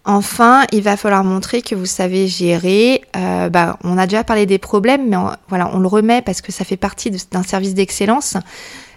Enfin, 0.03 0.65
il 0.71 0.81
va 0.81 0.97
falloir 0.97 1.23
montrer 1.23 1.61
que 1.61 1.75
vous 1.75 1.85
savez 1.85 2.27
gérer. 2.27 3.01
bah, 3.13 3.77
on 3.83 3.99
a 3.99 4.07
déjà 4.07 4.23
parlé 4.23 4.47
des 4.47 4.57
problèmes, 4.57 5.07
mais 5.07 5.17
voilà, 5.47 5.69
on 5.73 5.77
le 5.77 5.87
remet 5.87 6.23
parce 6.23 6.41
que 6.41 6.51
ça 6.51 6.65
fait 6.65 6.75
partie 6.75 7.11
d'un 7.11 7.43
service 7.43 7.75
d'excellence 7.75 8.35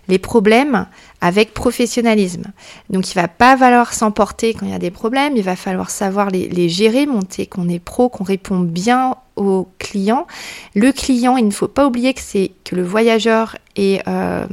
les 0.09 0.19
problèmes 0.19 0.87
avec 1.21 1.55
professionnalisme. 1.55 2.45
Donc 2.91 3.11
il 3.11 3.15
va 3.15 3.29
pas 3.29 3.57
falloir 3.57 3.95
s'emporter 3.95 4.55
quand 4.55 4.67
il 4.67 4.73
y 4.73 4.75
a 4.75 4.79
des 4.79 4.91
problèmes, 4.91 5.37
il 5.37 5.43
va 5.43 5.57
falloir 5.57 5.91
savoir 5.91 6.31
les, 6.31 6.69
gérer, 6.69 7.07
monter 7.07 7.47
qu'on 7.47 7.69
est 7.69 7.79
pro, 7.79 8.09
qu'on 8.09 8.25
répond 8.25 8.61
bien 8.61 9.17
aux 9.37 9.69
clients. 9.79 10.27
Le 10.75 10.93
client, 10.93 11.37
il 11.37 11.47
ne 11.47 11.53
faut 11.53 11.69
pas 11.69 11.87
oublier 11.87 12.15
que 12.15 12.21
c'est 12.21 12.53
que 12.65 12.77
le 12.77 12.83
voyageur 12.83 13.57
est 13.77 14.07
euh, 14.09 14.47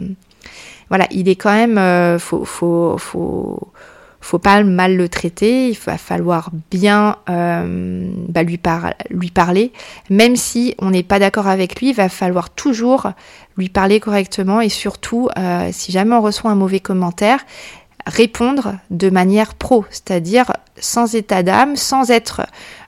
voilà, 0.89 1.07
il 1.11 1.29
est 1.29 1.35
quand 1.35 1.53
même 1.53 1.77
euh, 1.77 2.19
faut 2.19 2.45
faut 4.21 4.39
pas 4.39 4.63
mal 4.63 4.95
le 4.95 5.09
traiter, 5.09 5.69
il 5.69 5.77
va 5.77 5.97
falloir 5.97 6.51
bien 6.69 7.17
euh, 7.29 8.11
bah, 8.29 8.43
lui, 8.43 8.57
parler, 8.57 9.73
même 10.09 10.35
si 10.35 10.75
on 10.79 10.91
n'est 10.91 11.03
pas 11.03 11.19
d'accord 11.19 11.47
avec 11.47 11.79
lui, 11.79 11.89
il 11.89 11.95
va 11.95 12.07
falloir 12.07 12.49
toujours 12.51 13.11
lui 13.57 13.69
parler 13.69 13.99
correctement 13.99 14.61
et 14.61 14.69
surtout, 14.69 15.29
euh, 15.37 15.69
si 15.71 15.91
jamais 15.91 16.15
on 16.15 16.21
reçoit 16.21 16.51
un 16.51 16.55
mauvais 16.55 16.79
commentaire, 16.79 17.39
répondre 18.05 18.77
de 18.89 19.09
manière 19.09 19.55
pro, 19.55 19.85
c'est-à-dire 19.89 20.53
sans 20.77 21.15
état 21.15 21.43
d'âme, 21.43 21.75
sans 21.75 22.09
être 22.11 22.41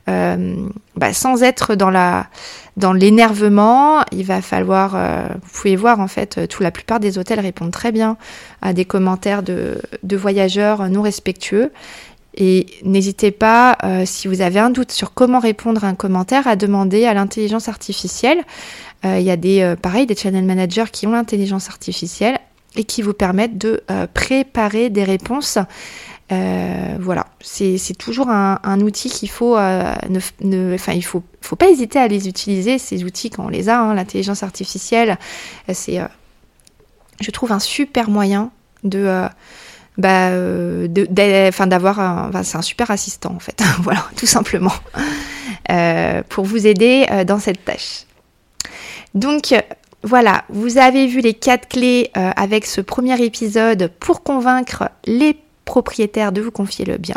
bah, 0.08 1.14
sans 1.14 1.44
être 1.44 1.76
dans 1.76 1.90
la 1.90 2.28
dans 2.76 2.94
l'énervement, 2.94 4.04
il 4.12 4.26
va 4.26 4.42
falloir, 4.42 4.96
euh, 4.96 5.28
vous 5.44 5.50
pouvez 5.54 5.76
voir 5.76 6.00
en 6.00 6.08
fait, 6.08 6.48
tout 6.48 6.64
la 6.64 6.72
plupart 6.72 7.00
des 7.00 7.18
hôtels 7.18 7.40
répondent 7.40 7.72
très 7.72 7.92
bien 7.92 8.18
à 8.62 8.74
des 8.74 8.86
commentaires 8.86 9.44
de, 9.44 9.80
de 10.02 10.18
voyageurs 10.18 10.90
non 10.90 11.02
respectueux. 11.04 11.72
Et 12.36 12.66
n'hésitez 12.84 13.30
pas, 13.30 13.78
euh, 13.84 14.04
si 14.08 14.28
vous 14.28 14.42
avez 14.42 14.60
un 14.60 14.72
doute 14.72 14.92
sur 14.92 15.14
comment 15.14 15.38
répondre 15.38 15.84
à 15.84 15.88
un 15.88 15.94
commentaire, 15.94 16.48
à 16.48 16.56
demander 16.56 17.06
à 17.06 17.14
l'intelligence 17.14 17.70
artificielle. 17.70 18.40
Il 19.06 19.20
y 19.20 19.32
a 19.32 19.36
des, 19.36 19.76
pareil, 19.82 20.06
des 20.06 20.16
channel 20.16 20.46
managers 20.46 20.86
qui 20.90 21.08
ont 21.08 21.12
l'intelligence 21.12 21.68
artificielle 21.68 22.40
et 22.78 22.86
qui 22.86 23.02
vous 23.02 23.12
permettent 23.12 23.58
de 23.58 23.84
préparer 24.14 24.90
des 24.90 25.04
réponses 25.04 25.58
euh, 26.34 26.98
voilà, 27.00 27.28
c'est 27.42 27.98
toujours 27.98 28.30
un, 28.30 28.80
outil 28.82 29.10
qu'il 29.10 29.30
faut, 29.30 29.58
euh, 29.58 29.94
ne, 30.42 30.74
enfin, 30.74 30.94
il 30.94 31.04
faut, 31.04 31.24
faut 31.42 31.56
pas 31.56 31.70
hésiter 31.70 32.00
à 32.00 32.08
les 32.08 32.28
utiliser 32.28 32.78
ces 32.78 33.04
outils 33.04 33.30
quand 33.30 33.46
on 33.46 33.50
les 33.50 33.70
a. 33.70 33.80
Hein, 33.80 33.94
L'intelligence 33.94 34.42
artificielle, 34.42 35.18
euh, 35.70 35.74
c'est, 35.76 36.00
je 37.20 37.32
trouve, 37.32 37.52
un 37.52 37.60
super 37.60 38.10
moyen 38.10 38.52
de, 38.84 39.28
bah, 39.98 40.32
d'avoir, 40.88 42.32
c'est 42.44 42.58
un 42.58 42.62
super 42.62 42.90
assistant 42.90 43.34
en 43.36 43.40
fait. 43.40 43.62
voilà, 43.80 44.06
tout 44.16 44.28
simplement, 44.28 44.74
pour 46.30 46.46
vous 46.46 46.66
aider 46.66 47.06
dans 47.28 47.40
cette 47.40 47.64
tâche. 47.64 48.06
Donc 49.14 49.54
voilà, 50.04 50.44
vous 50.50 50.80
avez 50.80 51.08
vu 51.08 51.20
les 51.20 51.34
quatre 51.34 51.68
clés 51.68 52.10
avec 52.14 52.66
ce 52.66 52.82
premier 52.82 53.22
épisode 53.22 53.92
pour 54.00 54.24
convaincre 54.24 54.90
les 55.06 55.38
propriétaire 55.66 56.32
de 56.32 56.42
vous 56.42 56.52
confier 56.52 56.86
le 56.86 56.98
bien. 56.98 57.16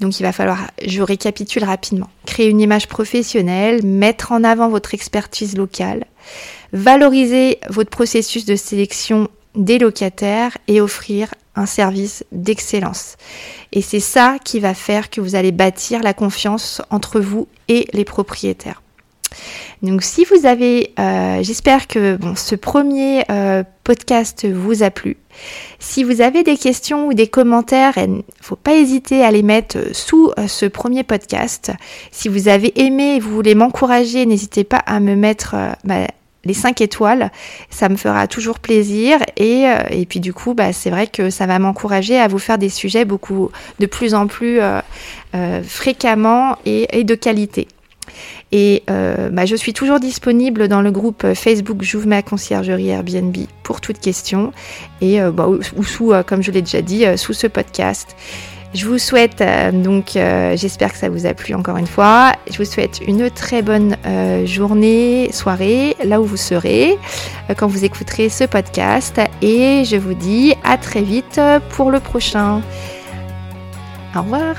Donc 0.00 0.18
il 0.18 0.22
va 0.22 0.32
falloir, 0.32 0.70
je 0.84 1.02
récapitule 1.02 1.64
rapidement, 1.64 2.10
créer 2.26 2.48
une 2.48 2.60
image 2.60 2.88
professionnelle, 2.88 3.84
mettre 3.84 4.32
en 4.32 4.44
avant 4.44 4.68
votre 4.68 4.94
expertise 4.94 5.56
locale, 5.56 6.04
valoriser 6.72 7.58
votre 7.70 7.90
processus 7.90 8.44
de 8.44 8.56
sélection 8.56 9.28
des 9.54 9.78
locataires 9.78 10.58
et 10.68 10.80
offrir 10.80 11.32
un 11.54 11.66
service 11.66 12.24
d'excellence. 12.32 13.16
Et 13.72 13.80
c'est 13.80 14.00
ça 14.00 14.36
qui 14.44 14.60
va 14.60 14.74
faire 14.74 15.08
que 15.08 15.22
vous 15.22 15.34
allez 15.34 15.52
bâtir 15.52 16.02
la 16.02 16.12
confiance 16.12 16.82
entre 16.90 17.20
vous 17.20 17.48
et 17.68 17.86
les 17.92 18.04
propriétaires. 18.04 18.82
Donc 19.82 20.02
si 20.02 20.24
vous 20.24 20.46
avez, 20.46 20.92
euh, 20.98 21.42
j'espère 21.42 21.86
que 21.86 22.18
ce 22.34 22.54
premier 22.54 23.24
euh, 23.30 23.62
podcast 23.84 24.46
vous 24.46 24.82
a 24.82 24.90
plu. 24.90 25.16
Si 25.78 26.02
vous 26.02 26.22
avez 26.22 26.42
des 26.42 26.56
questions 26.56 27.08
ou 27.08 27.14
des 27.14 27.26
commentaires, 27.28 27.92
il 27.98 28.14
ne 28.14 28.22
faut 28.40 28.56
pas 28.56 28.74
hésiter 28.74 29.22
à 29.22 29.30
les 29.30 29.42
mettre 29.42 29.78
sous 29.92 30.32
euh, 30.38 30.48
ce 30.48 30.66
premier 30.66 31.02
podcast. 31.02 31.72
Si 32.10 32.28
vous 32.28 32.48
avez 32.48 32.80
aimé 32.80 33.16
et 33.16 33.20
vous 33.20 33.30
voulez 33.30 33.54
m'encourager, 33.54 34.24
n'hésitez 34.24 34.64
pas 34.64 34.78
à 34.78 34.98
me 34.98 35.14
mettre 35.14 35.54
bah, 35.84 36.06
les 36.46 36.54
5 36.54 36.80
étoiles. 36.80 37.30
Ça 37.68 37.90
me 37.90 37.96
fera 37.96 38.26
toujours 38.28 38.60
plaisir. 38.60 39.18
Et, 39.36 39.66
puis 40.08 40.20
du 40.20 40.32
coup, 40.32 40.54
bah, 40.54 40.72
c'est 40.72 40.90
vrai 40.90 41.06
que 41.06 41.28
ça 41.28 41.44
va 41.44 41.58
m'encourager 41.58 42.18
à 42.18 42.28
vous 42.28 42.38
faire 42.38 42.56
des 42.56 42.70
sujets 42.70 43.04
beaucoup 43.04 43.50
de 43.78 43.86
plus 43.86 44.14
en 44.14 44.26
plus 44.26 44.58
fréquemment 45.64 46.56
et 46.64 47.04
de 47.04 47.14
qualité. 47.14 47.68
Et 48.52 48.82
euh, 48.90 49.28
bah, 49.30 49.46
je 49.46 49.56
suis 49.56 49.72
toujours 49.72 50.00
disponible 50.00 50.68
dans 50.68 50.80
le 50.80 50.90
groupe 50.90 51.34
Facebook 51.34 51.82
J'ouvre 51.82 52.06
ma 52.06 52.22
conciergerie 52.22 52.88
Airbnb 52.88 53.36
pour 53.62 53.80
toute 53.80 53.98
question 53.98 54.52
et 55.00 55.20
euh, 55.20 55.30
bah, 55.30 55.48
ou, 55.48 55.82
sous, 55.82 56.12
euh, 56.12 56.22
comme 56.22 56.42
je 56.42 56.50
l'ai 56.50 56.62
déjà 56.62 56.82
dit, 56.82 57.04
sous 57.16 57.32
ce 57.32 57.46
podcast. 57.46 58.16
Je 58.74 58.84
vous 58.84 58.98
souhaite 58.98 59.42
donc, 59.72 60.10
j'espère 60.54 60.92
que 60.92 60.98
ça 60.98 61.08
vous 61.08 61.24
a 61.24 61.32
plu 61.32 61.54
encore 61.54 61.78
une 61.78 61.86
fois. 61.86 62.32
Je 62.50 62.58
vous 62.58 62.64
souhaite 62.64 63.00
une 63.06 63.30
très 63.30 63.62
bonne 63.62 63.96
journée, 64.44 65.30
soirée, 65.32 65.96
là 66.04 66.20
où 66.20 66.24
vous 66.24 66.36
serez 66.36 66.98
quand 67.56 67.68
vous 67.68 67.86
écouterez 67.86 68.28
ce 68.28 68.44
podcast. 68.44 69.18
Et 69.40 69.84
je 69.84 69.96
vous 69.96 70.14
dis 70.14 70.52
à 70.62 70.76
très 70.76 71.02
vite 71.02 71.40
pour 71.70 71.90
le 71.90 72.00
prochain. 72.00 72.60
Au 74.14 74.20
revoir. 74.20 74.56